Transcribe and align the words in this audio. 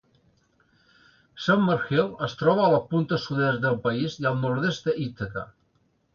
Summerhill 1.47 2.09
es 2.29 2.33
troba 2.39 2.65
a 2.65 2.71
la 2.77 2.81
punta 2.95 3.21
sud-est 3.27 3.63
del 3.67 3.79
país 3.85 4.19
i 4.25 4.27
al 4.31 4.43
nord-est 4.47 4.91
d'Ithaca. 4.91 5.47